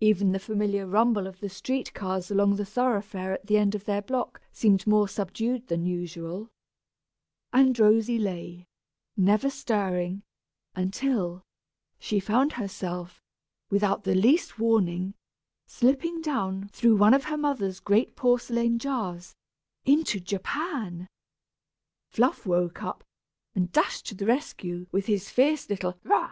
Even 0.00 0.32
the 0.32 0.40
familiar 0.40 0.88
rumble 0.88 1.28
of 1.28 1.38
the 1.38 1.48
street 1.48 1.94
cars 1.94 2.32
along 2.32 2.56
the 2.56 2.64
thoroughfare 2.64 3.32
at 3.32 3.46
the 3.46 3.56
end 3.58 3.76
of 3.76 3.84
their 3.84 4.02
block 4.02 4.40
seemed 4.50 4.88
more 4.88 5.06
subdued 5.06 5.68
than 5.68 5.84
usual; 5.86 6.50
and 7.52 7.78
Rosy 7.78 8.18
lay, 8.18 8.66
never 9.16 9.48
stirring, 9.48 10.24
until 10.74 11.44
she 12.00 12.18
found 12.18 12.54
herself, 12.54 13.22
without 13.70 14.02
the 14.02 14.16
least 14.16 14.58
warning, 14.58 15.14
slipping 15.68 16.20
down 16.20 16.66
through 16.72 16.96
one 16.96 17.14
of 17.14 17.26
her 17.26 17.38
mother's 17.38 17.78
great 17.78 18.16
porcelain 18.16 18.80
jars, 18.80 19.36
into 19.84 20.18
Japan! 20.18 21.06
Fluff 22.08 22.44
woke 22.46 22.82
up, 22.82 23.04
and 23.54 23.70
dashed 23.70 24.06
to 24.06 24.16
the 24.16 24.26
rescue, 24.26 24.88
with 24.90 25.06
his 25.06 25.30
fierce 25.30 25.70
little 25.70 25.96
"Rah!" 26.02 26.20